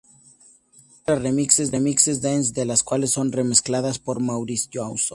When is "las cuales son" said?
2.65-3.31